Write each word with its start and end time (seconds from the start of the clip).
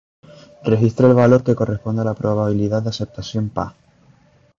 Registre 0.69 1.05
el 1.09 1.13
valor 1.13 1.43
que 1.43 1.53
corresponde 1.53 2.01
a 2.01 2.05
la 2.05 2.15
probabilidad 2.15 2.81
de 2.81 2.89
aceptación 2.89 3.49
Pa. 3.49 3.75